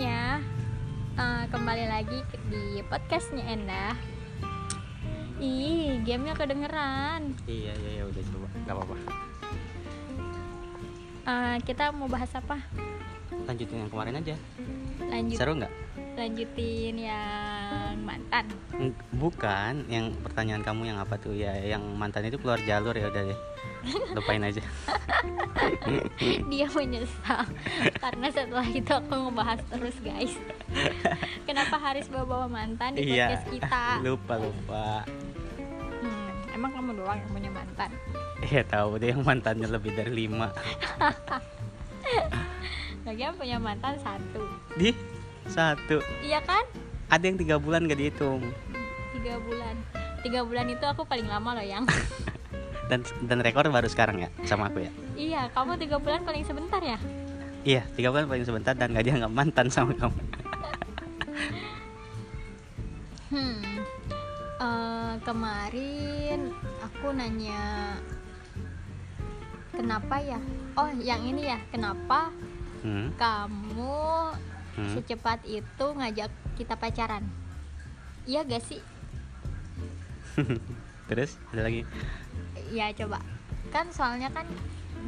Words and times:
semuanya 0.00 0.40
Eh, 1.20 1.44
Kembali 1.52 1.84
lagi 1.84 2.24
di 2.48 2.80
podcastnya 2.88 3.44
Enda 3.44 3.92
Ih, 5.36 6.00
gamenya 6.00 6.32
kedengeran 6.32 7.36
Iya 7.44 7.76
iya 7.76 7.90
ya 8.00 8.04
udah 8.08 8.22
coba 8.32 8.48
nggak 8.64 8.74
apa-apa. 8.80 8.96
Eh, 11.28 11.56
Kita 11.68 11.92
mau 11.92 12.08
bahas 12.08 12.32
apa? 12.32 12.56
Lanjutin 13.44 13.84
yang 13.84 13.92
kemarin 13.92 14.16
aja. 14.16 14.34
Lanjut, 15.04 15.36
Seru 15.36 15.52
nggak? 15.60 15.72
lanjutin 16.16 16.96
yang 17.72 18.02
mantan 18.02 18.44
Bukan 19.12 19.72
yang 19.86 20.10
pertanyaan 20.18 20.60
kamu 20.60 20.82
yang 20.86 20.98
apa 20.98 21.14
tuh 21.16 21.32
ya 21.32 21.52
yang 21.54 21.84
mantan 21.94 22.24
itu 22.24 22.36
keluar 22.36 22.56
jalur 22.60 22.92
ya 22.92 23.06
udah 23.06 23.22
deh. 23.24 23.40
Lupain 24.12 24.40
aja. 24.40 24.60
Dia 26.50 26.66
menyesal 26.68 27.44
Karena 27.94 28.28
setelah 28.28 28.64
itu 28.66 28.88
aku 28.88 29.12
ngebahas 29.28 29.60
terus 29.66 29.96
guys 30.00 30.32
Kenapa 31.42 31.76
Haris 31.76 32.06
bawa-bawa 32.06 32.46
mantan 32.46 32.92
di 32.94 33.08
Iya. 33.10 33.32
podcast 33.32 33.46
kita 33.50 33.82
Lupa 34.00 34.34
lupa. 34.36 34.86
hmm, 35.96 36.28
Emang 36.52 36.70
kamu 36.72 36.90
doang 36.94 37.18
yang 37.18 37.30
punya 37.30 37.50
mantan? 37.50 37.90
Iya 38.42 38.62
tahu 38.64 38.96
deh 38.96 39.12
yang 39.12 39.20
mantannya 39.20 39.68
lebih 39.68 39.92
dari 39.92 40.12
lima. 40.18 40.48
Lagian 43.02 43.32
punya 43.34 43.56
mantan 43.56 43.96
satu 43.98 44.44
Di 44.74 44.92
satu. 45.46 46.00
Iya 46.20 46.40
kan? 46.40 46.64
Ada 47.10 47.24
yang 47.24 47.36
tiga 47.36 47.56
bulan 47.56 47.84
gak 47.84 47.98
dihitung. 47.98 48.42
tiga 49.12 49.36
bulan 49.38 49.74
tiga 50.20 50.40
bulan 50.42 50.66
itu 50.66 50.80
aku 50.82 51.02
paling 51.02 51.26
lama 51.26 51.52
loh 51.52 51.66
yang 51.66 51.84
Dan 52.90 53.00
dan 53.22 53.38
rekor 53.38 53.66
baru 53.66 53.86
sekarang 53.86 54.18
ya 54.18 54.28
sama 54.42 54.66
aku 54.66 54.80
ya. 54.80 54.90
iya 55.14 55.42
kamu 55.50 55.76
tiga 55.76 55.96
bulan 55.96 56.22
paling 56.22 56.42
sebentar 56.42 56.80
ya 56.80 56.96
Iya 57.60 57.84
tiga 57.92 58.08
bulan 58.08 58.24
paling 58.26 58.42
sebentar 58.42 58.72
dan 58.72 58.90
gak 58.90 59.04
dianggap 59.04 59.28
mantan 59.28 59.68
sama 59.68 59.92
kamu. 59.92 60.16
hmm 63.30 63.60
eh, 64.58 65.14
kemarin 65.20 66.40
aku 66.80 67.06
nanya 67.10 67.94
kenapa 69.70 70.16
ya 70.18 70.40
oh 70.74 70.90
yang 70.96 71.20
ini 71.22 71.46
ya 71.46 71.58
kenapa 71.68 72.32
Hmm. 72.80 73.12
kamu 73.14 74.32
Hmm. 74.72 74.96
secepat 74.96 75.44
itu 75.44 75.84
ngajak 75.92 76.32
kita 76.60 76.76
pacaran. 76.76 77.24
Iya 78.28 78.44
gak 78.44 78.60
sih? 78.60 78.84
Terus 81.08 81.40
ada 81.56 81.64
lagi. 81.64 81.88
ya 82.68 82.92
coba. 82.92 83.24
Kan 83.72 83.88
soalnya 83.90 84.28
kan 84.28 84.44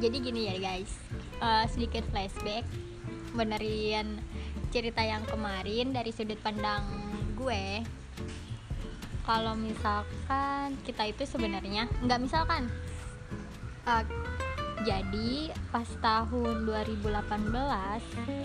jadi 0.01 0.17
gini 0.19 0.49
ya 0.49 0.57
guys 0.57 0.89
Eh, 1.43 1.67
sedikit 1.75 2.07
flashback 2.15 2.63
benerin 3.35 4.23
cerita 4.71 5.03
yang 5.03 5.27
kemarin 5.27 5.91
dari 5.91 6.15
sudut 6.15 6.39
pandang 6.39 6.87
gue. 7.35 7.83
Kalau 9.27 9.59
misalkan 9.59 10.79
kita 10.87 11.11
itu 11.11 11.27
sebenarnya 11.27 11.91
nggak 12.07 12.21
misalkan 12.23 12.71
Eh, 13.83 14.03
jadi 14.83 15.55
pas 15.71 15.87
tahun 16.03 16.67
2018 16.67 17.03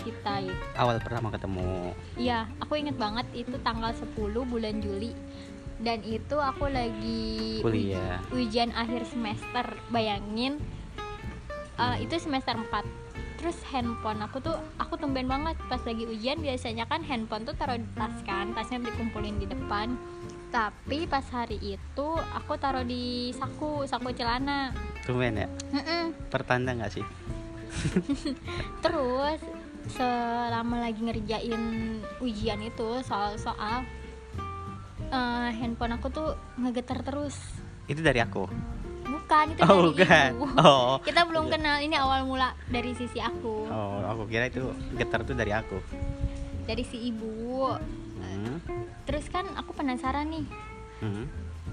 kita 0.06 0.34
itu 0.46 0.64
Awal 0.78 1.02
pertama 1.02 1.28
ketemu. 1.34 1.92
Iya, 2.14 2.46
aku 2.62 2.78
inget 2.78 2.96
banget 2.96 3.26
itu 3.34 3.58
tanggal 3.60 3.90
10 3.90 4.14
bulan 4.46 4.78
Juli 4.78 5.12
dan 5.78 6.02
itu 6.02 6.36
aku 6.38 6.66
lagi 6.70 7.62
uj- 7.62 7.66
Kuliah. 7.66 8.18
ujian 8.34 8.70
akhir 8.74 9.06
semester. 9.06 9.66
Bayangin 9.90 10.58
uh, 11.78 11.96
itu 11.98 12.18
semester 12.18 12.54
4. 12.54 12.66
Terus 13.38 13.58
handphone 13.70 14.18
aku 14.18 14.42
tuh 14.42 14.58
aku 14.82 14.98
tumben 14.98 15.30
banget 15.30 15.54
pas 15.70 15.78
lagi 15.86 16.02
ujian 16.02 16.42
biasanya 16.42 16.90
kan 16.90 17.06
handphone 17.06 17.46
tuh 17.46 17.54
taruh 17.54 17.78
di 17.78 17.86
tas 17.94 18.14
kan, 18.26 18.50
tasnya 18.54 18.82
dikumpulin 18.82 19.38
di 19.38 19.46
depan. 19.46 19.94
Tapi 20.48 21.04
pas 21.04 21.24
hari 21.28 21.60
itu 21.60 22.06
aku 22.32 22.56
taruh 22.56 22.82
di 22.82 23.30
saku, 23.30 23.84
saku 23.84 24.10
celana. 24.10 24.72
Tumben 25.04 25.36
ya. 25.36 25.48
Mm-mm. 25.70 26.16
Pertanda 26.28 26.72
nggak 26.72 26.88
sih? 26.90 27.04
Terus 28.84 29.40
selama 29.88 30.80
lagi 30.80 31.00
ngerjain 31.00 31.62
ujian 32.18 32.60
itu 32.60 33.00
soal-soal 33.02 33.84
eh, 35.06 35.48
handphone 35.54 35.94
aku 35.94 36.08
tuh 36.08 36.28
ngegetar 36.56 37.00
terus. 37.02 37.36
Itu 37.84 38.00
dari 38.00 38.20
aku. 38.20 38.44
Bukan 39.04 39.44
itu 39.50 39.60
Oh, 39.62 39.80
dari 39.80 39.84
bukan. 39.94 40.30
ibu. 40.34 40.44
Oh. 40.60 40.96
Kita 41.00 41.24
belum 41.24 41.48
kenal 41.48 41.80
ini 41.80 41.96
awal 41.96 42.24
mula 42.24 42.52
dari 42.66 42.92
sisi 42.92 43.16
aku, 43.16 43.64
Oh, 43.64 44.04
aku 44.06 44.28
kira 44.28 44.48
itu 44.48 44.68
getar 44.94 45.24
tuh 45.24 45.32
dari 45.32 45.52
aku. 45.52 45.76
dari 46.64 46.84
si 46.84 47.00
ibu. 47.02 47.72
Terus 49.08 49.24
kan 49.26 49.48
aku 49.56 49.72
penasaran 49.72 50.28
nih. 50.28 50.44
Hmm. 51.00 51.24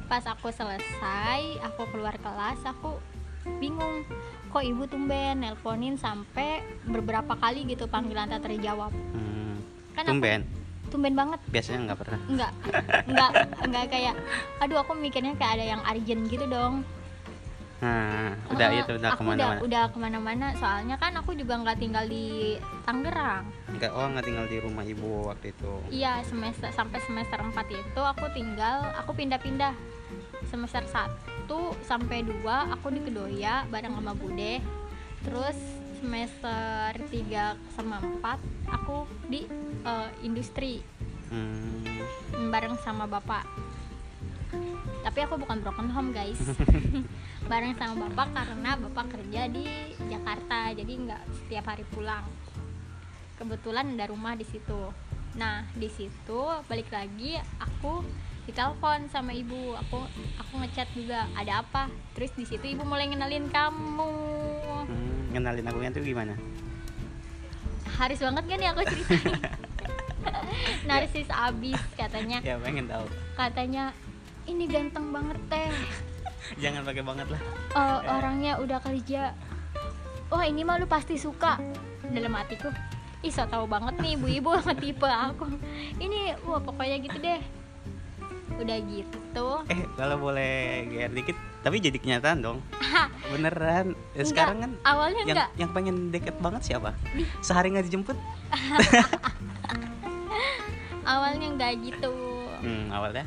Pas 0.07 0.23
aku 0.23 0.47
selesai, 0.49 1.59
aku 1.59 1.83
keluar 1.91 2.15
kelas, 2.15 2.63
aku 2.63 2.95
bingung. 3.59 4.07
Kok 4.47 4.63
ibu 4.63 4.87
tumben 4.87 5.43
nelponin 5.43 5.99
sampai 5.99 6.63
beberapa 6.87 7.35
kali 7.35 7.67
gitu 7.67 7.85
panggilan 7.85 8.31
tak 8.31 8.47
terjawab. 8.47 8.95
Hmm. 9.11 9.59
Kan 9.91 10.07
aku- 10.07 10.15
Tumben. 10.15 10.41
tumben 10.85 11.11
banget 11.11 11.41
Biasanya 11.49 11.79
nggak 11.83 11.99
pernah. 11.99 12.19
enggak 12.29 12.51
enggak 13.03 13.31
enggak 13.59 13.85
kayak 13.89 14.15
aduh 14.61 14.79
aku 14.79 14.95
mikirnya 14.95 15.33
kayak 15.33 15.59
ada 15.59 15.65
yang 15.67 15.81
urgent 15.83 16.23
gitu 16.29 16.45
dong 16.45 16.85
Nah, 17.77 18.31
udah 18.47 18.67
Eh, 18.69 18.79
itu 18.79 18.91
udah 18.93 19.11
ke 19.11 19.21
mana-mana. 19.21 19.59
udah 19.59 19.61
udah 19.61 19.83
ke 19.87 19.97
mana-mana 19.97 20.47
soalnya 20.55 20.95
kan 20.95 21.11
aku 21.13 21.33
juga 21.33 21.55
nggak 21.57 21.75
tinggal 21.75 22.05
di 22.05 22.55
Tangerang 22.81 23.43
Nggak, 23.69 23.91
oh 23.91 24.07
nggak 24.07 24.25
tinggal 24.25 24.45
di 24.45 24.57
rumah 24.57 24.81
ibu 24.81 25.27
waktu 25.27 25.51
itu. 25.51 25.73
iya 25.89 26.23
semester 26.23 26.71
sampai 26.71 26.99
semester 27.01 27.35
4 27.35 27.51
itu 27.69 28.01
aku 28.01 28.25
tinggal 28.31 28.79
aku 28.95 29.11
pindah-pindah 29.13 29.75
semester 30.45 30.83
1 30.83 31.51
sampai 31.83 32.23
2 32.23 32.47
aku 32.71 32.87
di 32.89 32.99
Kedoya 33.01 33.67
bareng 33.67 33.91
sama 33.93 34.13
Bude 34.13 34.63
terus 35.21 35.57
semester 35.97 36.91
3 37.01 37.11
sama 37.71 37.99
4 37.99 38.39
aku 38.71 38.97
di 39.27 39.43
eh, 39.83 40.09
industri 40.21 40.79
Hmm. 41.25 41.81
bareng 42.47 42.77
sama 42.79 43.03
bapak 43.03 43.43
tapi 45.05 45.19
aku 45.21 45.37
bukan 45.37 45.61
broken 45.61 45.89
home 45.93 46.09
guys. 46.11 46.39
Bareng 47.49 47.77
sama 47.77 48.09
bapak 48.09 48.33
karena 48.33 48.73
bapak 48.75 49.05
kerja 49.13 49.45
di 49.47 49.65
Jakarta 50.09 50.73
jadi 50.73 50.93
nggak 50.97 51.21
setiap 51.45 51.65
hari 51.69 51.85
pulang. 51.93 52.25
Kebetulan 53.37 53.93
ada 53.93 54.09
rumah 54.09 54.33
di 54.33 54.47
situ. 54.47 54.89
Nah 55.35 55.67
di 55.75 55.91
situ 55.91 56.41
balik 56.65 56.89
lagi 56.89 57.37
aku 57.59 58.01
ditelepon 58.45 59.11
sama 59.11 59.35
ibu. 59.35 59.77
Aku 59.85 60.01
aku 60.41 60.53
ngechat 60.63 60.89
juga 60.97 61.29
ada 61.35 61.61
apa? 61.61 61.85
Terus 62.17 62.33
di 62.33 62.45
situ 62.47 62.65
ibu 62.65 62.81
mulai 62.81 63.11
ngenalin 63.11 63.45
kamu. 63.51 64.11
Hmm, 64.85 65.33
Ngenalin 65.35 65.65
aku 65.67 65.77
tuh 65.91 66.03
gimana? 66.03 66.35
harus 67.95 68.19
banget 68.19 68.43
kan 68.43 68.59
ya 68.59 68.69
aku 68.75 68.81
ceritain 68.83 69.39
narsis 70.89 71.29
abis 71.31 71.79
katanya. 71.95 72.43
Ya 72.43 72.59
pengen 72.59 72.91
tahu. 72.91 73.07
katanya 73.35 73.95
ini 74.45 74.63
ganteng 74.65 75.09
banget 75.09 75.37
teh. 75.49 75.69
Jangan 76.63 76.85
pakai 76.85 77.03
banget 77.03 77.27
lah. 77.29 77.41
Eh, 77.73 77.99
orangnya 78.05 78.53
udah 78.61 78.79
kerja. 78.79 79.33
Wah 80.29 80.45
ini 80.45 80.61
mah 80.61 80.77
lu 80.77 80.85
pasti 80.85 81.17
suka. 81.17 81.57
Dalam 82.05 82.37
hatiku 82.37 82.69
ih 83.25 83.33
so 83.33 83.41
tau 83.49 83.65
banget 83.65 83.97
nih 83.97 84.13
ibu-ibu 84.13 84.53
sama 84.61 84.77
tipe 84.83 85.09
aku. 85.09 85.49
Ini 85.97 86.37
wah 86.45 86.61
pokoknya 86.61 86.97
gitu 87.01 87.17
deh. 87.17 87.41
Udah 88.55 88.77
gitu. 88.85 89.47
Eh, 89.67 89.83
kalau 89.97 90.21
boleh 90.21 90.85
GR 90.87 91.11
dikit, 91.11 91.35
tapi 91.59 91.81
jadi 91.81 91.97
kenyataan 91.97 92.45
dong. 92.45 92.61
Beneran. 93.33 93.97
Ya, 94.13 94.21
Enggak, 94.21 94.29
sekarang 94.29 94.57
kan 94.61 94.71
awalnya 94.85 95.21
yang 95.25 95.35
enggak. 95.35 95.49
yang 95.57 95.71
pengen 95.73 95.95
deket 96.13 96.37
banget 96.37 96.61
siapa? 96.63 96.93
Sehari 97.41 97.73
nggak 97.73 97.89
dijemput? 97.89 98.13
awalnya 101.09 101.47
enggak 101.49 101.73
gitu. 101.81 102.13
Hmm, 102.61 102.93
awalnya 102.93 103.25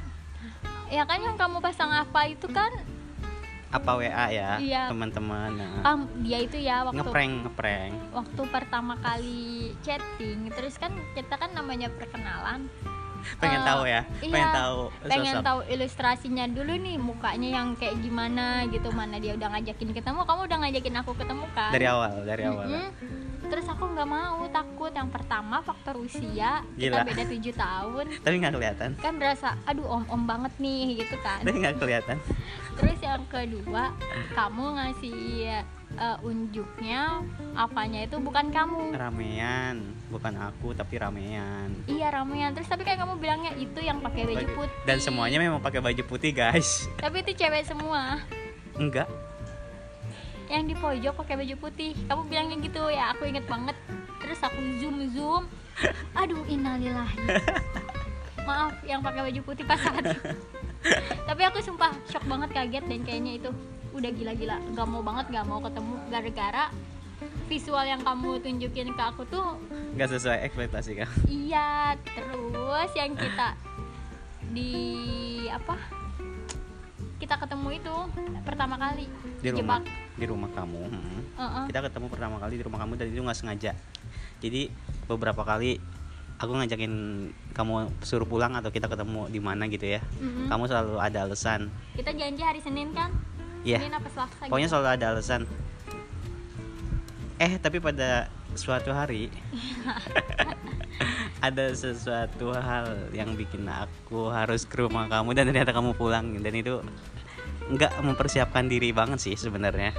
ya 0.89 1.05
kan 1.05 1.21
yang 1.21 1.37
kamu 1.37 1.61
pasang 1.61 1.93
apa 1.93 2.21
itu 2.29 2.49
kan 2.49 2.73
apa 3.69 4.01
WA 4.01 4.33
ya, 4.33 4.57
Iya. 4.57 4.89
teman-teman. 4.89 5.61
Nah, 5.61 5.93
um, 5.93 6.09
dia 6.25 6.41
itu 6.41 6.57
ya 6.57 6.89
waktu 6.89 7.05
ngeprank, 7.05 7.35
ngeprank. 7.45 7.93
waktu 8.17 8.43
pertama 8.49 8.97
kali 8.97 9.77
chatting 9.85 10.49
terus 10.57 10.81
kan 10.81 10.89
kita 11.13 11.37
kan 11.37 11.53
namanya 11.53 11.93
perkenalan 11.93 12.65
Pengen 13.37 13.61
Eh, 13.61 13.67
tahu 13.67 13.83
ya, 13.85 14.01
pengen 14.19 14.41
iya, 14.41 14.57
tahu 14.57 14.79
pengen 15.05 15.35
sosok. 15.35 15.45
tahu 15.45 15.59
ilustrasinya 15.69 16.45
dulu 16.49 16.73
nih 16.75 16.97
mukanya 16.97 17.49
yang 17.55 17.69
kayak 17.75 18.01
gimana 18.01 18.65
gitu 18.67 18.89
mana 18.91 19.17
dia 19.17 19.37
udah 19.37 19.49
ngajakin 19.53 19.93
ketemu 19.93 20.21
kamu 20.25 20.41
udah 20.49 20.59
ngajakin 20.59 20.95
aku 20.97 21.13
ketemu 21.15 21.45
kan 21.53 21.71
dari 21.71 21.87
awal, 21.87 22.13
dari 22.25 22.43
awal. 22.45 22.67
Mm-mm. 22.67 23.49
terus 23.49 23.65
aku 23.65 23.85
nggak 23.87 24.05
mau 24.05 24.45
takut 24.49 24.91
yang 24.91 25.09
pertama 25.09 25.61
faktor 25.61 25.97
usia 25.99 26.61
kita 26.75 26.97
Gila. 26.97 27.05
beda 27.05 27.23
tujuh 27.27 27.55
tahun 27.55 28.05
tapi 28.21 28.35
nggak 28.39 28.53
kelihatan 28.53 28.91
kan 28.97 29.13
berasa 29.15 29.49
aduh 29.65 29.87
om 29.87 30.05
om 30.07 30.23
banget 30.23 30.53
nih 30.59 31.01
gitu 31.01 31.17
kan 31.21 31.41
tapi 31.41 31.57
nggak 31.59 31.77
kelihatan 31.77 32.17
terus 32.75 32.99
yang 32.99 33.25
kedua 33.27 33.93
kamu 34.33 34.65
ngasih 34.75 35.17
eh, 35.97 36.19
unjuknya 36.21 37.25
apanya 37.57 38.05
itu 38.05 38.17
bukan 38.21 38.53
kamu. 38.53 38.93
Ramean 38.93 39.77
bukan 40.13 40.35
aku 40.37 40.77
tapi 40.77 41.01
ramean. 41.01 41.73
Iya 41.89 42.13
ramean. 42.13 42.53
Terus 42.53 42.69
tapi 42.69 42.85
kayak 42.85 43.01
kamu 43.01 43.17
bilangnya 43.17 43.53
itu 43.57 43.81
yang 43.81 44.05
pakai 44.05 44.29
baju 44.29 44.47
putih. 44.53 44.77
dan 44.85 44.99
semuanya 45.01 45.39
memang 45.41 45.61
pakai 45.65 45.81
baju 45.81 46.03
putih 46.05 46.37
guys. 46.37 46.85
Tapi 47.01 47.25
itu 47.25 47.33
cewek 47.39 47.65
semua. 47.65 48.21
Enggak. 48.77 49.09
Yang 50.49 50.63
di 50.73 50.75
pojok 50.77 51.15
pakai 51.25 51.35
baju 51.41 51.55
putih. 51.61 51.93
Kamu 52.09 52.23
bilangnya 52.29 52.57
gitu 52.61 52.83
ya 52.93 53.17
aku 53.17 53.29
inget 53.29 53.45
banget. 53.49 53.77
Terus 54.21 54.41
aku 54.45 54.59
zoom 54.81 54.97
zoom 55.13 55.43
aduh 56.21 56.45
innalillahi. 56.45 57.17
Maaf 58.49 58.81
yang 58.85 59.05
pakai 59.05 59.29
baju 59.29 59.41
putih 59.45 59.65
pas 59.69 59.77
saat 59.77 60.05
tapi 61.29 61.43
aku 61.43 61.59
sumpah 61.61 61.93
shock 62.09 62.25
banget 62.27 62.51
kaget 62.55 62.85
dan 62.87 63.01
kayaknya 63.03 63.33
itu 63.43 63.51
udah 63.99 64.11
gila-gila 64.15 64.57
gak 64.73 64.87
mau 64.87 65.03
banget 65.03 65.27
gak 65.35 65.47
mau 65.47 65.59
ketemu. 65.59 65.95
Gara-gara 66.09 66.65
visual 67.51 67.83
yang 67.83 68.01
kamu 68.07 68.39
tunjukin 68.45 68.95
ke 68.95 69.03
aku 69.03 69.27
tuh 69.27 69.59
nggak 69.99 70.07
sesuai 70.07 70.39
ekspektasi 70.47 71.03
kan 71.03 71.11
iya 71.27 71.99
terus 72.07 72.91
yang 72.95 73.19
kita 73.19 73.59
di 74.55 74.71
apa 75.51 75.75
kita 77.19 77.35
ketemu 77.43 77.83
itu 77.83 77.97
pertama 78.47 78.79
kali 78.79 79.11
di 79.43 79.51
rumah 79.51 79.83
jebak 79.83 79.83
di 80.15 80.25
rumah 80.31 80.51
kamu 80.55 80.83
hmm. 80.95 81.21
Heeh. 81.39 81.65
kita 81.71 81.81
ketemu 81.87 82.07
pertama 82.11 82.37
kali 82.43 82.55
di 82.59 82.65
rumah 82.67 82.79
kamu 82.83 82.99
dan 82.99 83.07
itu 83.15 83.23
nggak 83.23 83.39
sengaja. 83.39 83.73
Jadi 84.43 84.71
beberapa 85.07 85.47
kali 85.47 85.79
aku 86.39 86.51
ngajakin 86.51 86.93
kamu 87.55 87.91
suruh 88.03 88.27
pulang 88.27 88.59
atau 88.59 88.75
kita 88.75 88.91
ketemu 88.91 89.31
di 89.31 89.39
mana 89.39 89.71
gitu 89.71 89.87
ya. 89.87 90.03
Mm-mm. 90.19 90.51
kamu 90.51 90.67
selalu 90.67 90.99
ada 90.99 91.31
alasan. 91.31 91.71
Kita 91.95 92.11
janji 92.11 92.43
hari 92.43 92.59
Senin 92.59 92.91
kan 92.91 93.15
Iya. 93.67 93.79
Apa 93.91 94.09
Selasa 94.11 94.43
pokoknya 94.47 94.69
gitu. 94.69 94.75
selalu 94.75 94.89
ada 94.95 95.07
alasan. 95.15 95.43
Eh 97.39 97.53
tapi 97.63 97.79
pada 97.79 98.27
suatu 98.59 98.91
hari 98.91 99.31
ada 101.47 101.71
sesuatu 101.71 102.51
hal 102.51 103.15
yang 103.15 103.39
bikin 103.39 103.63
aku 103.71 104.35
harus 104.35 104.67
ke 104.67 104.83
rumah 104.83 105.07
kamu 105.07 105.39
dan 105.39 105.45
ternyata 105.47 105.71
kamu 105.71 105.95
pulang. 105.95 106.35
Dan 106.43 106.55
itu 106.59 106.83
nggak 107.69 108.01
mempersiapkan 108.03 108.67
diri 108.67 108.91
banget 108.91 109.23
sih 109.23 109.35
sebenarnya. 109.39 109.95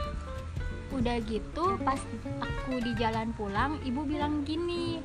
Udah 0.90 1.22
gitu 1.24 1.80
pas 1.86 2.02
aku 2.44 2.82
di 2.84 2.92
jalan 3.00 3.32
pulang 3.38 3.80
ibu 3.88 4.04
bilang 4.04 4.44
gini 4.44 5.00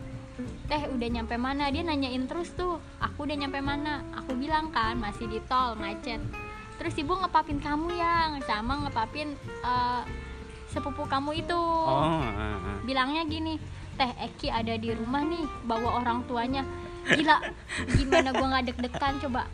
teh 0.66 0.82
udah 0.90 1.08
nyampe 1.14 1.38
mana? 1.38 1.70
Dia 1.70 1.86
nanyain 1.86 2.26
terus 2.26 2.50
tuh 2.58 2.82
aku 2.98 3.28
udah 3.30 3.36
nyampe 3.38 3.62
mana? 3.62 4.02
Aku 4.18 4.34
bilang 4.34 4.74
kan 4.74 4.98
masih 4.98 5.30
di 5.30 5.38
tol 5.46 5.78
macet 5.78 6.18
terus 6.74 6.94
ibu 6.98 7.14
ngepapin 7.14 7.62
kamu 7.62 7.94
yang 7.94 8.42
sama 8.42 8.86
ngepapin 8.86 9.38
eh, 9.62 10.02
sepupu 10.74 11.06
kamu 11.06 11.38
itu. 11.38 11.54
Oh 11.86 12.18
ah, 12.18 12.58
ah. 12.58 12.78
bilangnya 12.82 13.22
gini 13.30 13.62
teh 13.94 14.10
Eki 14.26 14.50
ada 14.50 14.74
di 14.74 14.90
rumah 14.90 15.22
nih 15.22 15.46
bawa 15.62 16.02
orang 16.02 16.26
tuanya. 16.26 16.66
Gila 17.06 17.38
gimana 17.94 18.34
gua 18.34 18.46
nggak 18.58 18.74
deg-degan 18.74 19.14
coba. 19.22 19.46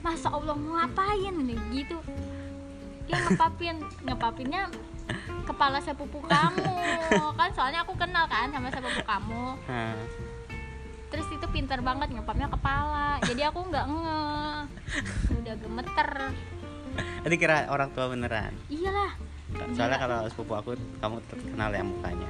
Masa 0.00 0.32
Allah 0.32 0.56
mau 0.56 0.80
ngapain? 0.80 1.36
Nih 1.36 1.60
gitu. 1.76 2.00
Dia 3.04 3.20
ngepapin 3.28 3.76
ngepapinnya 4.08 4.72
kepala 5.44 5.84
sepupu 5.84 6.24
kamu. 6.24 6.72
Kan 7.36 7.50
soalnya 7.52 7.84
aku 7.84 7.92
kenal 8.00 8.24
kan 8.24 8.48
sama 8.48 8.72
sepupu 8.72 9.04
kamu. 9.04 9.44
Terus 11.12 11.28
itu 11.28 11.46
pinter 11.52 11.78
banget 11.84 12.08
ngepapnya 12.08 12.48
kepala. 12.48 13.20
Jadi 13.20 13.42
aku 13.44 13.60
nggak 13.68 13.84
nge. 13.84 14.22
Udah 15.44 15.54
gemeter 15.60 16.08
Tadi 17.24 17.34
kira 17.34 17.68
orang 17.68 17.90
tua 17.90 18.06
beneran. 18.06 18.52
iyalah 18.68 19.12
Soalnya 19.70 19.98
kalau 19.98 20.18
sepupu 20.26 20.52
aku 20.52 20.70
kamu 20.98 21.16
terkenal 21.24 21.70
ya 21.70 21.82
mukanya. 21.82 22.28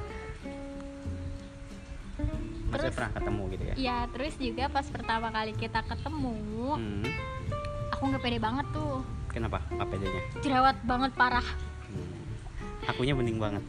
Maksudnya 2.65 2.79
Terus? 2.83 2.95
pernah 2.95 3.11
ketemu 3.13 3.41
gitu 3.47 3.63
ya? 3.63 3.75
Iya 3.75 3.97
terus 4.09 4.33
juga 4.35 4.63
pas 4.67 4.85
pertama 4.85 5.27
kali 5.29 5.51
kita 5.53 5.79
ketemu 5.81 6.35
Hmm. 6.71 7.03
aku 7.89 8.03
nggak 8.05 8.21
pede 8.21 8.39
banget 8.39 8.65
tuh 8.71 8.99
Kenapa? 9.27 9.59
Apa 9.71 9.83
bedanya? 9.85 10.21
jerawat 10.39 10.77
banget 10.81 11.11
parah 11.13 11.47
Hmm. 11.85 12.15
Akunya 12.85 13.13
bening 13.13 13.37
banget. 13.37 13.63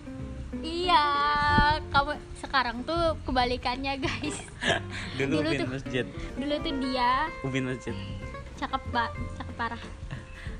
Iya, 0.56 1.04
kamu 1.87 2.12
sekarang 2.38 2.81
tuh 2.82 2.96
kebalikannya 3.22 3.98
guys. 3.98 4.37
Dulu, 5.19 5.37
Dulu 5.37 5.48
Ubin 5.48 5.58
tuh- 5.58 5.70
masjid. 5.70 6.04
Dulu 6.34 6.54
tuh 6.58 6.75
dia 6.81 7.10
Ubin 7.43 7.64
masjid. 7.66 7.94
cakep 8.54 8.82
banget, 8.88 9.12
cakep 9.37 9.54
parah. 9.54 9.82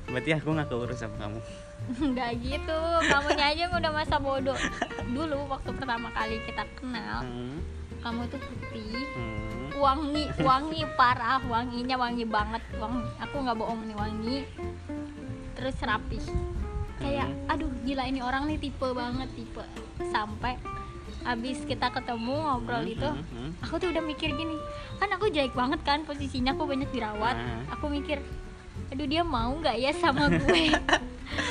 Berarti 0.07 0.31
aku 0.31 0.47
nggak 0.49 0.67
keurus 0.67 0.97
sama 0.97 1.15
kamu. 1.17 1.39
Enggak 2.03 2.31
gitu, 2.39 2.79
kamunya 3.05 3.45
aja 3.47 3.61
yang 3.67 3.73
udah 3.73 3.91
masa 3.91 4.15
bodoh. 4.17 4.57
Dulu 5.05 5.37
waktu 5.47 5.69
pertama 5.71 6.07
kali 6.09 6.39
kita 6.43 6.63
kenal, 6.73 7.21
Hmm. 7.21 7.59
kamu 7.99 8.25
tuh 8.27 8.39
putih, 8.39 9.03
Hmm. 9.13 9.67
wangi, 9.75 10.25
wangi 10.39 10.81
parah, 10.95 11.43
wanginya 11.43 11.95
wangi 11.95 12.23
banget, 12.23 12.63
wangi. 12.75 13.03
Aku 13.19 13.35
nggak 13.39 13.55
bohong 13.55 13.83
nih 13.83 13.95
wangi. 13.95 14.37
Terus 15.53 15.77
rapi. 15.79 16.19
Kayak, 16.97 17.29
aduh 17.45 17.69
gila 17.83 18.03
ini 18.03 18.19
orang 18.19 18.47
nih 18.47 18.57
tipe 18.59 18.87
banget 18.89 19.29
tipe. 19.33 19.61
Sampai 20.07 20.57
abis 21.23 21.61
kita 21.61 21.91
ketemu 21.91 22.35
ngobrol 22.41 22.81
Hmm, 22.81 22.89
itu, 22.89 23.09
hmm, 23.09 23.23
hmm. 23.27 23.49
aku 23.59 23.75
tuh 23.77 23.89
udah 23.89 23.99
mikir 23.99 24.31
gini 24.31 24.55
kan 24.95 25.11
aku 25.11 25.27
jelek 25.27 25.51
banget 25.51 25.83
kan 25.83 26.01
posisinya 26.01 26.55
aku 26.55 26.63
banyak 26.63 26.87
dirawat 26.87 27.35
Nah. 27.35 27.67
aku 27.69 27.91
mikir 27.91 28.23
aduh 28.87 29.05
dia 29.05 29.21
mau 29.21 29.51
nggak 29.53 29.77
ya 29.77 29.91
sama 29.93 30.27
gue 30.33 30.71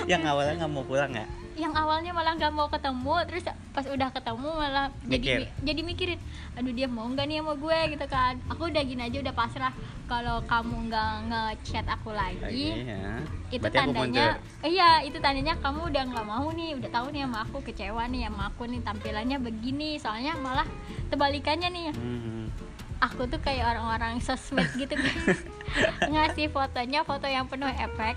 Yang 0.05 0.23
awalnya 0.25 0.55
nggak 0.57 0.73
mau 0.73 0.83
pulang 0.83 1.11
nggak? 1.11 1.29
yang 1.57 1.73
awalnya 1.73 2.13
malah 2.13 2.37
nggak 2.37 2.53
mau 2.53 2.69
ketemu 2.69 3.17
terus 3.25 3.41
pas 3.73 3.81
udah 3.83 4.13
ketemu 4.13 4.45
malah 4.45 4.93
jadi 5.03 5.09
Mikir. 5.09 5.41
jadi 5.65 5.81
mikirin 5.81 6.21
aduh 6.53 6.69
dia 6.69 6.85
mau 6.85 7.09
nggak 7.09 7.25
nih 7.25 7.41
sama 7.41 7.57
gue 7.57 7.79
gitu 7.97 8.07
kan 8.07 8.37
aku 8.45 8.69
udah 8.69 8.83
gini 8.85 9.01
aja 9.01 9.17
udah 9.25 9.33
pasrah 9.33 9.73
kalau 10.05 10.45
kamu 10.45 10.93
nggak 10.93 11.09
ngechat 11.25 11.89
aku 11.89 12.13
lagi 12.13 12.37
Lagi 12.45 12.69
ya. 12.85 13.25
itu 13.49 13.65
Berarti 13.65 13.73
tandanya 13.73 14.37
eh, 14.61 14.69
iya 14.69 15.01
itu 15.01 15.17
tandanya 15.17 15.57
kamu 15.57 15.89
udah 15.89 16.03
nggak 16.07 16.27
mau 16.29 16.47
nih 16.53 16.77
udah 16.77 16.91
tahu 16.93 17.07
nih 17.09 17.25
sama 17.25 17.39
aku 17.41 17.59
kecewa 17.65 18.05
nih 18.05 18.21
sama 18.29 18.43
aku 18.47 18.63
nih 18.69 18.81
tampilannya 18.85 19.39
begini 19.41 19.91
soalnya 19.97 20.37
malah 20.37 20.69
kebalikannya 21.09 21.69
nih 21.73 21.85
Hmm. 21.97 22.36
Aku 23.01 23.29
tuh 23.29 23.41
kayak 23.41 23.77
orang-orang 23.77 24.19
sosmed 24.25 24.67
gitu 24.77 24.97
guys 24.97 25.45
ngasih 26.13 26.49
fotonya 26.49 27.05
foto 27.05 27.29
yang 27.29 27.45
penuh 27.49 27.69
efek. 27.69 28.17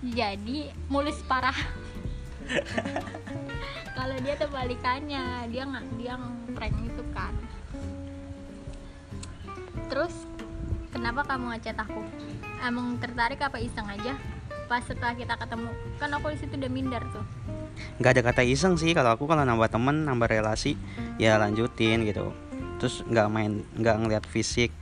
Jadi 0.00 0.72
mulus 0.88 1.20
parah. 1.28 1.56
Kalau 3.96 4.16
dia 4.22 4.34
tuh 4.38 4.48
balikannya 4.48 5.50
dia 5.50 5.62
nggak 5.66 5.84
dia 6.00 6.14
prank 6.56 6.76
itu 6.80 7.02
kan. 7.12 7.34
Terus 9.92 10.14
kenapa 10.94 11.26
kamu 11.28 11.56
ngechat 11.56 11.76
aku? 11.76 12.00
Emang 12.64 12.96
tertarik 12.96 13.40
apa 13.44 13.60
iseng 13.60 13.84
aja? 13.90 14.16
Pas 14.66 14.82
setelah 14.82 15.14
kita 15.14 15.36
ketemu 15.36 15.70
kan 16.00 16.10
aku 16.16 16.32
di 16.32 16.38
situ 16.40 16.54
udah 16.56 16.72
minder 16.72 17.02
tuh. 17.12 17.26
Nggak 18.00 18.12
ada 18.16 18.22
kata 18.32 18.42
iseng 18.48 18.80
sih 18.80 18.96
kalau 18.96 19.12
aku 19.12 19.28
kalau 19.28 19.44
nambah 19.44 19.68
temen 19.68 20.08
nambah 20.08 20.32
relasi 20.32 20.80
ya 21.20 21.36
lanjutin 21.36 22.08
gitu 22.08 22.45
terus 22.76 23.02
nggak 23.06 23.28
main 23.32 23.64
nggak 23.76 23.96
ngeliat 24.02 24.24
fisik. 24.28 24.72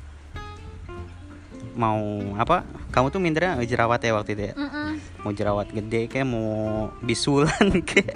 Mau 1.74 1.98
apa? 2.38 2.62
Kamu 2.94 3.10
tuh 3.10 3.18
mindernya 3.18 3.58
jerawat 3.66 3.98
ya 4.02 4.14
waktu 4.14 4.38
itu 4.38 4.42
ya? 4.50 4.54
Mm-mm. 4.54 4.90
mau 5.26 5.32
jerawat 5.32 5.72
gede 5.72 6.06
kayak 6.06 6.28
mau 6.28 6.90
bisulan 7.02 7.66
kayak. 7.90 8.14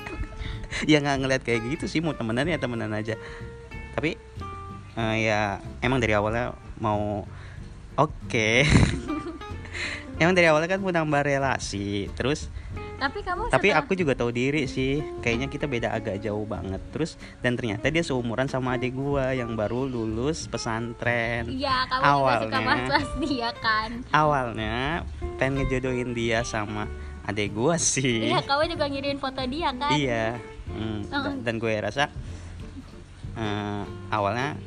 Ya 0.85 1.01
nggak 1.01 1.17
ngeliat 1.25 1.43
kayak 1.43 1.65
gitu 1.75 1.91
sih 1.91 2.05
mau 2.05 2.15
temenan 2.15 2.47
ya 2.47 2.61
temenan 2.61 2.95
aja. 2.95 3.19
Tapi 3.99 4.15
eh, 4.95 5.17
ya 5.25 5.59
emang 5.83 5.99
dari 5.99 6.15
awalnya 6.15 6.55
mau 6.79 7.27
oke. 7.99 8.51
Emang 10.19 10.35
dari 10.35 10.51
awalnya 10.51 10.67
kan 10.67 10.83
mau 10.83 10.91
nambah 10.91 11.23
relasi 11.23 12.11
terus 12.19 12.51
tapi 12.99 13.23
kamu 13.23 13.47
tapi 13.47 13.69
setelah- 13.69 13.79
aku 13.81 13.93
juga 13.95 14.13
tahu 14.13 14.31
diri 14.31 14.67
sih 14.67 14.99
kayaknya 15.19 15.47
kita 15.47 15.65
beda 15.65 15.89
agak 15.91 16.19
jauh 16.19 16.43
banget 16.43 16.83
terus 16.91 17.15
dan 17.39 17.55
ternyata 17.55 17.87
dia 17.87 18.03
seumuran 18.03 18.45
sama 18.45 18.75
adik 18.75 18.93
gua 18.93 19.31
yang 19.31 19.55
baru 19.55 19.87
lulus 19.87 20.45
pesantren 20.45 21.47
Iya, 21.47 21.87
kamu 21.87 22.03
juga 22.03 22.35
suka 22.37 22.59
Awalnya- 22.59 22.91
dia 23.23 23.51
kan. 23.57 23.91
awalnya 24.11 24.77
pengen 25.37 25.63
ngejodohin 25.63 26.11
dia 26.11 26.43
sama 26.43 26.91
adik 27.23 27.55
gua 27.55 27.79
sih 27.79 28.27
Iya, 28.27 28.43
kamu 28.43 28.67
juga 28.69 28.85
ngirim 28.85 29.17
foto 29.17 29.43
dia 29.47 29.71
kan. 29.73 29.95
iya 29.95 30.35
Hmm, 30.67 31.01
Heeh. 31.03 31.33
dan 31.41 31.57
gue 31.57 31.75
rasa 31.75 32.13
eh, 33.33 33.83
awalnya 34.11 34.59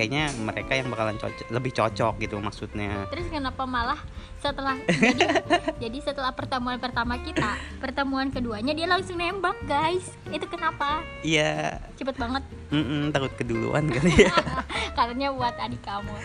kayaknya 0.00 0.32
mereka 0.40 0.72
yang 0.72 0.88
bakalan 0.88 1.20
cocok 1.20 1.52
lebih 1.52 1.72
cocok 1.76 2.14
gitu 2.24 2.40
maksudnya. 2.40 3.04
Terus 3.12 3.28
kenapa 3.28 3.68
malah 3.68 4.00
setelah 4.40 4.80
jadi 4.88 5.28
jadi 5.84 5.98
setelah 6.00 6.32
pertemuan 6.32 6.80
pertama 6.80 7.20
kita 7.20 7.60
pertemuan 7.76 8.32
keduanya 8.32 8.72
dia 8.72 8.88
langsung 8.88 9.20
nembak 9.20 9.60
guys. 9.68 10.16
Itu 10.32 10.48
kenapa? 10.48 11.04
Iya. 11.20 11.84
Cepet 12.00 12.16
banget. 12.16 12.40
Mm-mm, 12.72 13.12
takut 13.12 13.36
keduluan 13.36 13.84
kali 13.92 14.24
ya. 14.24 14.32
Karena 14.96 15.28
buat 15.36 15.60
adik 15.60 15.84
kamu. 15.84 16.16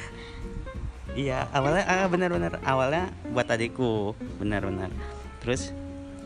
Iya 1.15 1.51
awalnya 1.51 1.83
ah, 1.87 2.07
benar-benar 2.07 2.59
awalnya 2.63 3.11
buat 3.31 3.47
adikku 3.47 4.19
benar-benar 4.35 4.91
terus 5.39 5.71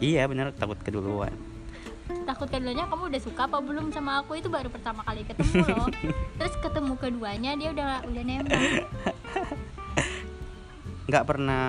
iya 0.02 0.26
benar 0.26 0.50
takut 0.50 0.82
keduluan 0.82 1.30
takut 2.26 2.46
keduanya 2.46 2.86
kamu 2.86 3.10
udah 3.10 3.22
suka 3.22 3.46
apa 3.46 3.58
belum 3.58 3.90
sama 3.90 4.22
aku. 4.22 4.36
Itu 4.36 4.48
baru 4.48 4.68
pertama 4.68 5.02
kali 5.02 5.24
ketemu 5.24 5.66
loh. 5.66 5.88
Terus 6.40 6.54
ketemu 6.60 6.94
keduanya 6.96 7.52
dia 7.56 7.70
udah 7.70 7.90
udah 8.06 8.24
nembak. 8.24 8.62
Nggak 11.06 11.24
pernah 11.26 11.68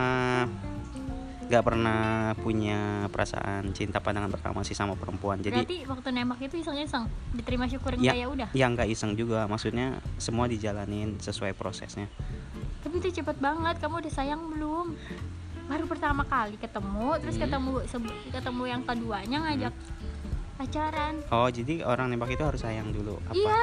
nggak 1.51 1.67
pernah 1.67 2.01
punya 2.39 3.11
perasaan 3.11 3.75
cinta 3.75 3.99
pandangan 3.99 4.31
pertama 4.31 4.63
sih 4.63 4.71
sama 4.73 4.95
perempuan. 4.95 5.43
Jadi 5.43 5.59
berarti 5.59 5.79
waktu 5.83 6.09
nembak 6.13 6.39
itu 6.41 6.63
iseng-iseng 6.63 7.11
diterima 7.35 7.67
syukur 7.67 7.99
Ya. 7.99 8.15
enggak 8.15 8.17
ya? 8.17 8.27
Udah? 8.31 8.49
yang 8.55 8.71
nggak 8.77 8.89
iseng 8.89 9.19
juga. 9.19 9.51
Maksudnya 9.51 9.99
semua 10.17 10.47
dijalanin 10.47 11.19
sesuai 11.19 11.53
prosesnya. 11.53 12.07
Tapi 12.81 12.97
itu 12.97 13.21
cepet 13.21 13.37
banget. 13.43 13.77
Kamu 13.77 13.99
udah 13.99 14.13
sayang 14.13 14.41
belum? 14.47 14.95
Baru 15.67 15.87
pertama 15.87 16.23
kali 16.23 16.55
ketemu 16.55 17.19
terus 17.19 17.35
Hmm. 17.35 17.43
ketemu 17.47 17.73
ketemu 18.31 18.63
yang 18.67 18.83
keduanya 18.83 19.39
ngajak 19.41 19.75
pacaran. 20.61 21.15
Oh 21.33 21.49
jadi 21.49 21.81
orang 21.89 22.13
nembak 22.13 22.37
itu 22.37 22.45
harus 22.45 22.61
sayang 22.61 22.93
dulu. 22.93 23.17
Apa? 23.25 23.33
Iya. 23.33 23.63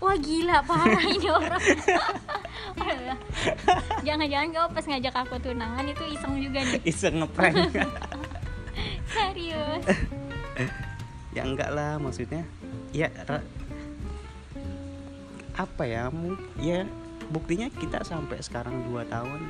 Wah 0.00 0.16
gila 0.16 0.58
parah 0.64 1.04
ini 1.18 1.28
orang. 1.28 1.62
Jangan-jangan 4.06 4.48
kau 4.54 4.66
pas 4.70 4.84
ngajak 4.86 5.14
aku 5.26 5.36
tunangan 5.42 5.84
itu 5.90 6.04
iseng 6.14 6.34
juga 6.38 6.60
nih. 6.62 6.80
Iseng 6.86 7.14
ngeprank. 7.20 7.58
Serius. 9.12 9.84
Ya 11.34 11.42
enggak 11.42 11.74
lah 11.74 11.98
maksudnya. 11.98 12.46
Ya 12.94 13.10
apa 15.58 15.84
ya 15.84 16.08
mu- 16.08 16.40
ya 16.56 16.88
buktinya 17.28 17.68
kita 17.68 18.00
sampai 18.06 18.40
sekarang 18.40 18.86
2 18.88 19.04
tahun. 19.10 19.40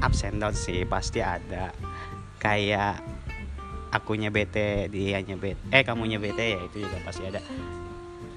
Ups 0.00 0.24
and 0.24 0.38
down 0.40 0.54
sih 0.56 0.86
pasti 0.88 1.20
ada. 1.20 1.74
Kayak 2.40 3.04
akunya 3.96 4.28
bete 4.28 4.92
dianya 4.92 5.40
bete 5.40 5.60
eh 5.72 5.82
kamunya 5.82 6.20
bete 6.20 6.44
ya 6.56 6.60
itu 6.60 6.84
juga 6.84 7.00
pasti 7.02 7.24
ada. 7.24 7.40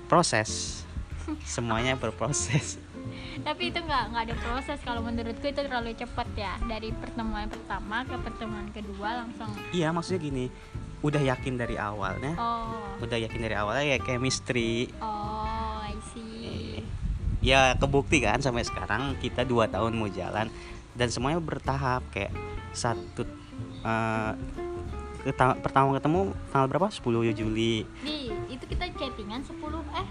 Proses. 0.10 0.82
Semuanya 1.46 1.94
berproses. 1.94 2.82
Tapi 3.40 3.72
itu 3.72 3.80
nggak 3.80 4.04
nggak 4.12 4.24
ada 4.26 4.36
proses. 4.42 4.80
Kalau 4.82 5.02
menurutku 5.06 5.46
itu 5.46 5.62
terlalu 5.62 5.94
cepat 5.96 6.28
ya. 6.34 6.58
Dari 6.66 6.90
pertemuan 6.92 7.48
pertama 7.48 8.04
ke 8.04 8.16
pertemuan 8.18 8.68
kedua 8.74 9.26
langsung. 9.26 9.52
Iya 9.70 9.94
maksudnya 9.94 10.20
gini. 10.20 10.46
Udah 11.00 11.22
yakin 11.22 11.56
dari 11.56 11.80
awalnya. 11.80 12.36
Oh. 12.36 13.00
Udah 13.00 13.16
yakin 13.16 13.40
dari 13.40 13.56
awalnya 13.56 13.96
ya 13.96 13.98
chemistry. 14.02 14.90
Oh 15.00 15.80
I 15.80 15.96
see. 16.12 16.84
Ya 17.40 17.78
kebukti 17.80 18.20
kan 18.20 18.44
sampai 18.44 18.68
sekarang 18.68 19.16
kita 19.24 19.48
dua 19.48 19.72
tahun 19.72 19.96
mau 19.96 20.12
jalan 20.12 20.52
dan 20.98 21.08
semuanya 21.08 21.40
bertahap. 21.40 22.04
Kayak 22.12 22.36
satu 22.76 23.24
eh, 23.86 24.32
keta- 25.30 25.58
pertama 25.60 25.94
ketemu 25.94 26.34
tanggal 26.50 26.68
berapa? 26.68 26.88
10 26.90 27.32
Juli. 27.32 27.86
Di 28.02 28.18
itu 28.50 28.64
kita 28.66 28.90
chattingan 28.92 29.42
10 29.42 29.56
eh? 29.94 30.08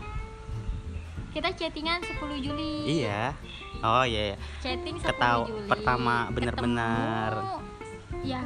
Kita 1.28 1.48
chattingan 1.52 1.98
10 2.00 2.38
Juli. 2.38 3.02
Iya. 3.02 3.34
Oh 3.78 4.02
iya, 4.02 4.34
iya. 4.34 4.36
chatting 4.58 4.96
10 4.96 5.06
Ketau- 5.06 5.46
Juli 5.46 5.66
pertama 5.66 6.30
bener-bener. 6.30 7.32
Ketemu, 7.34 7.58
ya 8.24 8.42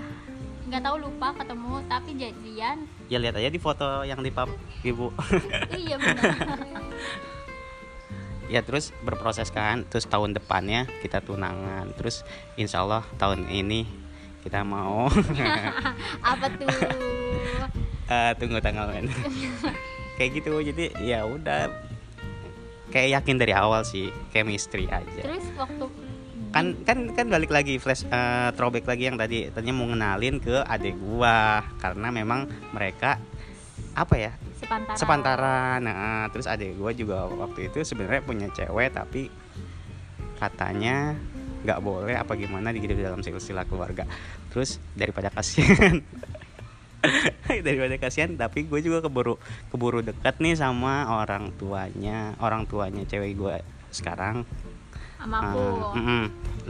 nggak 0.63 0.83
tahu 0.83 0.97
lupa 0.99 1.29
ketemu 1.37 1.75
tapi 1.85 2.11
jadian. 2.17 2.77
Ya 3.07 3.21
lihat 3.21 3.37
aja 3.37 3.53
di 3.53 3.61
foto 3.61 3.85
yang 4.03 4.21
di 4.21 4.33
pub 4.33 4.49
ibu. 4.83 5.13
Iya 5.77 6.01
benar. 6.01 6.33
Ya 8.49 8.61
terus 8.61 8.93
berproses 9.01 9.49
kan. 9.49 9.85
Terus 9.89 10.05
tahun 10.05 10.33
depannya 10.33 10.89
kita 11.01 11.21
tunangan. 11.21 11.93
Terus 11.97 12.25
insya 12.57 12.85
Allah 12.85 13.05
tahun 13.17 13.49
ini 13.49 13.85
kita 14.43 14.67
mau. 14.67 15.07
Apa 16.35 16.47
tuh? 16.59 16.69
Eh, 18.11 18.33
tunggu 18.37 18.59
tanggal 18.59 18.91
main 18.91 19.07
kayak 20.19 20.31
gitu 20.43 20.59
jadi 20.61 20.93
ya 21.01 21.25
udah. 21.25 21.71
Kayak 22.93 23.23
yakin 23.23 23.41
dari 23.41 23.57
awal 23.57 23.89
sih 23.89 24.13
chemistry 24.35 24.85
aja. 24.91 25.23
Terus 25.25 25.47
waktu 25.57 25.87
kan 26.53 26.77
kan 26.85 27.09
kan 27.17 27.27
balik 27.33 27.49
lagi 27.49 27.81
flash 27.81 28.05
eh, 28.05 28.53
throwback 28.53 28.85
lagi 28.85 29.09
yang 29.09 29.17
tadi. 29.17 29.49
Tadinya 29.49 29.75
mau 29.81 29.89
ngenalin 29.89 30.37
ke 30.43 30.61
adik 30.61 31.01
gua 31.01 31.65
karena 31.81 32.13
memang 32.13 32.51
mereka 32.77 33.17
apa 33.97 34.15
ya? 34.21 34.33
Sepantaran. 34.61 34.99
Sepantaran 35.01 35.79
nah 35.81 36.29
terus 36.29 36.45
adik 36.45 36.77
gua 36.77 36.93
juga 36.93 37.25
waktu 37.33 37.73
itu 37.73 37.81
sebenarnya 37.81 38.23
punya 38.29 38.49
cewek 38.53 38.93
tapi 38.93 39.33
katanya 40.37 41.17
nggak 41.63 41.79
boleh 41.79 42.15
apa 42.15 42.35
gimana 42.35 42.71
di 42.71 42.83
dalam 42.83 43.23
silsilah 43.23 43.65
keluarga. 43.65 44.03
Terus 44.51 44.77
daripada 44.93 45.31
kasihan 45.31 46.03
daripada 47.67 47.99
kasihan 47.99 48.31
tapi 48.35 48.63
gue 48.63 48.79
juga 48.79 49.03
keburu 49.03 49.35
keburu 49.69 50.01
dekat 50.01 50.39
nih 50.39 50.55
sama 50.55 51.11
orang 51.11 51.51
tuanya 51.57 52.39
orang 52.39 52.63
tuanya 52.65 53.03
cewek 53.03 53.35
gue 53.35 53.57
sekarang. 53.91 54.47
Sama 55.19 55.39
aku. 55.39 55.59
Ah, 55.59 55.95
mm-mm. 55.95 56.25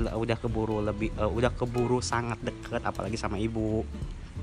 L- 0.04 0.16
udah 0.18 0.36
keburu 0.36 0.80
lebih 0.80 1.08
eh, 1.10 1.24
udah 1.26 1.52
keburu 1.52 2.00
sangat 2.00 2.40
deket 2.40 2.80
apalagi 2.80 3.16
sama 3.16 3.36
ibu. 3.36 3.84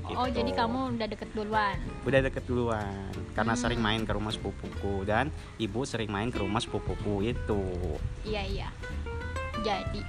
Oh 0.00 0.26
Gitu. 0.26 0.42
jadi 0.42 0.50
kamu 0.56 0.96
udah 0.96 1.06
deket 1.06 1.30
duluan? 1.30 1.76
Udah 2.02 2.20
deket 2.20 2.42
duluan 2.46 3.04
karena 3.30 3.54
Hmm. 3.54 3.62
sering 3.62 3.78
main 3.78 4.02
ke 4.02 4.10
rumah 4.10 4.30
sepupuku 4.30 5.04
dan 5.04 5.28
ibu 5.56 5.82
sering 5.82 6.10
main 6.10 6.30
ke 6.30 6.38
rumah 6.38 6.58
sepupuku 6.58 7.30
itu. 7.30 7.62
Iya 8.22 8.42
iya. 8.42 8.68
Jadi 9.60 10.00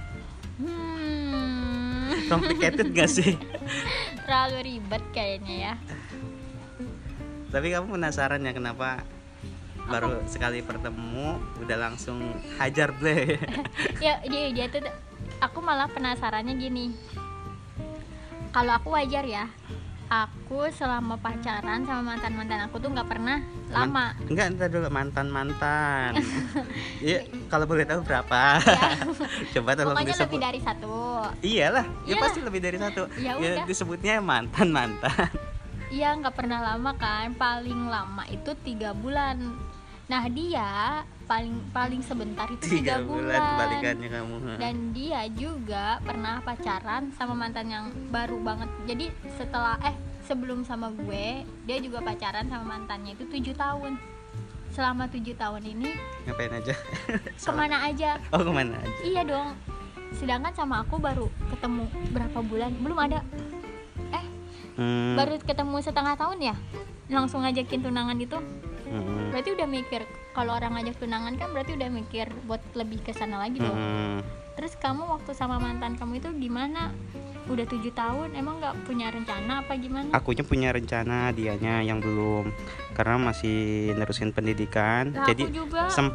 hmm. 0.58 2.28
Complicated 2.28 2.92
gak 2.92 3.10
sih? 3.10 3.36
Terlalu 4.24 4.58
ribet 4.64 5.04
kayaknya 5.12 5.54
ya. 5.54 5.72
Tapi 7.52 7.68
kamu 7.68 7.92
penasaran 7.92 8.40
ya 8.44 8.52
kenapa 8.56 9.04
baru 9.88 10.24
sekali 10.30 10.62
bertemu 10.62 11.42
udah 11.58 11.76
langsung 11.90 12.22
hajar 12.54 12.94
ble 12.94 13.34
ya 14.04 14.22
dia 14.22 14.54
dia 14.54 14.70
tuh 14.70 14.78
aku 15.42 15.58
malah 15.60 15.90
penasarannya 15.90 16.54
gini. 16.56 16.96
Kalau 18.52 18.72
aku 18.76 18.94
wajar 18.94 19.24
ya 19.24 19.48
aku 20.12 20.68
selama 20.76 21.16
pacaran 21.16 21.88
sama 21.88 22.12
mantan 22.12 22.36
mantan 22.36 22.60
aku 22.68 22.76
tuh 22.76 22.92
nggak 22.92 23.08
pernah 23.08 23.40
lama. 23.72 24.12
Enggak 24.28 24.52
entar 24.52 24.68
dulu 24.68 24.92
mantan 24.92 25.32
mantan 25.32 26.20
Iya 27.00 27.24
kalau 27.48 27.64
boleh 27.64 27.88
tahu 27.88 28.04
berapa? 28.04 28.60
Coba 29.56 29.70
tolong 29.72 29.96
pokoknya 29.96 30.12
disebut. 30.12 30.28
lebih 30.28 30.40
dari 30.44 30.60
satu. 30.60 30.94
Iyalah 31.40 31.86
ya 32.04 32.14
pasti 32.20 32.44
lebih 32.44 32.60
dari 32.60 32.76
satu. 32.76 33.08
Ya 33.16 33.40
udah. 33.40 33.64
disebutnya 33.64 34.20
mantan 34.20 34.68
mantan 34.68 35.32
iya 35.92 36.16
nggak 36.16 36.36
pernah 36.36 36.60
lama 36.60 36.92
kan. 37.00 37.32
Paling 37.32 37.88
lama 37.88 38.24
itu 38.28 38.52
tiga 38.60 38.92
bulan 38.92 39.56
nah 40.12 40.28
dia 40.28 41.00
paling 41.24 41.56
paling 41.72 42.04
sebentar 42.04 42.44
itu 42.52 42.60
tiga 42.68 43.00
tiga, 43.00 43.08
bulan 43.08 43.40
bulan, 43.56 43.96
kamu. 43.96 44.34
Dan 44.60 44.74
dia 44.92 45.24
juga 45.32 45.96
pernah 46.04 46.44
pacaran 46.44 47.08
sama 47.16 47.32
mantan 47.32 47.72
yang 47.72 47.88
baru 48.12 48.36
banget. 48.44 48.68
Jadi 48.84 49.08
setelah 49.40 49.80
eh 49.80 49.96
sebelum 50.28 50.68
sama 50.68 50.92
gue 50.92 51.48
dia 51.64 51.80
juga 51.80 52.04
pacaran 52.04 52.44
sama 52.44 52.76
mantannya 52.76 53.16
itu 53.16 53.24
tujuh 53.24 53.56
tahun. 53.56 53.96
Selama 54.76 55.08
tujuh 55.08 55.32
tahun 55.32 55.64
ini 55.64 55.96
ngapain 56.28 56.60
aja? 56.60 56.76
Ke 57.48 57.52
mana 57.56 57.88
aja. 57.88 58.20
Oh 58.36 58.44
ke 58.44 58.52
mana 58.52 58.76
aja? 58.76 59.00
Iya 59.00 59.22
dong. 59.24 59.48
Sedangkan 60.12 60.52
sama 60.52 60.84
aku 60.84 61.00
baru 61.00 61.32
ketemu 61.48 61.88
berapa 62.12 62.38
bulan? 62.44 62.72
Belum 62.84 63.00
ada. 63.00 63.24
Eh 64.12 64.26
Hmm, 64.76 65.16
baru 65.16 65.40
ketemu 65.40 65.80
setengah 65.80 66.16
tahun 66.20 66.52
ya? 66.52 66.56
Langsung 67.08 67.44
ngajakin 67.44 67.80
tunangan 67.84 68.16
itu 68.20 68.36
hmm, 68.94 69.32
berarti 69.32 69.50
udah 69.52 69.66
mikir 69.66 70.02
kalau 70.30 70.52
orang 70.52 70.76
ngajak 70.76 70.96
tunangan 70.96 71.34
kan 71.34 71.48
berarti 71.50 71.72
udah 71.72 71.88
mikir 71.88 72.26
buat 72.44 72.60
lebih 72.72 73.00
ke 73.00 73.12
sana 73.12 73.40
lagi 73.40 73.58
dong. 73.58 73.72
Hmm. 73.72 74.20
terus 74.52 74.76
kamu 74.76 75.08
waktu 75.08 75.32
sama 75.32 75.56
mantan 75.56 75.96
kamu 75.96 76.20
itu 76.20 76.28
gimana? 76.36 76.92
Udah 77.48 77.64
tujuh 77.64 77.88
tahun 77.90 78.36
emang 78.36 78.60
nggak 78.60 78.84
punya 78.84 79.08
rencana 79.08 79.64
apa 79.64 79.74
gimana? 79.74 80.12
Akunya 80.12 80.44
punya 80.44 80.68
rencana 80.70 81.32
dianya 81.32 81.80
yang 81.80 81.98
belum. 81.98 82.52
Karena 82.92 83.16
masih 83.18 83.56
nerusin 83.96 84.30
pendidikan. 84.30 85.16
Lah, 85.16 85.24
jadi 85.24 85.48
aku 85.48 85.56
juga. 85.56 85.88
sem- 85.88 86.12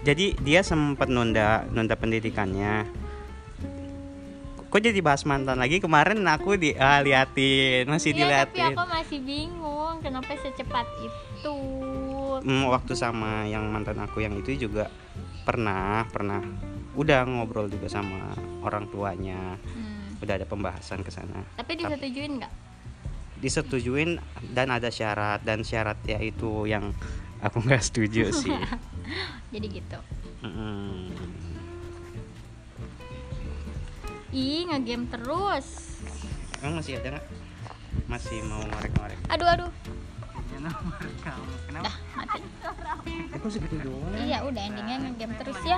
jadi 0.00 0.32
dia 0.40 0.64
sempat 0.64 1.12
nunda 1.12 1.68
nunda 1.70 1.92
pendidikannya. 1.92 2.88
Kok 4.66 4.82
jadi 4.82 4.98
bahas 4.98 5.22
mantan 5.22 5.60
lagi? 5.60 5.78
Kemarin 5.78 6.24
aku 6.26 6.58
di 6.58 6.74
ah, 6.74 6.98
liatin 6.98 7.86
masih 7.86 8.10
Iya, 8.10 8.48
tapi 8.48 8.58
diliatin. 8.58 8.74
aku 8.74 8.84
masih 8.90 9.18
bingung 9.22 9.94
kenapa 10.02 10.34
secepat 10.34 10.88
itu 10.98 11.56
mm, 12.40 12.64
waktu 12.66 12.92
sama 12.92 13.44
yang 13.44 13.68
mantan 13.68 13.98
aku 13.98 14.18
yang 14.18 14.34
itu 14.34 14.56
juga 14.58 14.90
pernah 15.44 16.02
pernah 16.06 16.40
udah 16.94 17.22
ngobrol 17.24 17.68
juga 17.68 17.86
sama 17.86 18.32
orang 18.60 18.88
tuanya 18.88 19.54
Hmm. 19.60 20.16
udah 20.18 20.34
ada 20.34 20.46
pembahasan 20.46 21.02
ke 21.02 21.10
sana 21.10 21.44
Tapi 21.54 21.72
disetujuin 21.76 22.32
nggak? 22.38 22.52
disetujuin 23.36 24.10
dan 24.48 24.72
ada 24.72 24.88
syarat 24.88 25.42
dan 25.42 25.60
syaratnya 25.60 26.16
itu 26.18 26.64
yang 26.64 26.96
aku 27.38 27.60
nggak 27.64 27.82
setuju 27.82 28.32
sih 28.32 28.56
Jadi 29.54 29.66
gitu. 29.70 29.98
Mm-mm. 30.40 31.14
Ih, 34.34 34.66
ngegame 34.66 35.06
terus. 35.06 35.94
emang 36.58 36.82
masih 36.82 36.98
ada 36.98 37.08
nggak 37.14 37.26
masih 38.06 38.38
mau 38.42 38.58
ngorek-ngorek 38.64 39.18
Aduh, 39.30 39.46
aduh. 39.46 39.70
Dah, 40.64 41.94
mati. 42.16 42.40
aku 43.36 43.46
segitu 43.52 43.76
doang 43.84 44.16
Iya, 44.16 44.48
udah 44.48 44.62
endingnya 44.64 44.96
ngegame 45.04 45.36
terus 45.36 45.60
ya. 45.60 45.76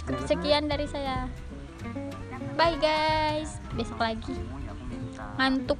Cukup 0.00 0.24
sekian 0.24 0.64
dari 0.72 0.88
saya. 0.88 1.28
Bye 2.56 2.80
guys. 2.80 3.60
Besok 3.76 4.00
lagi. 4.00 4.40
Ngantuk. 5.36 5.76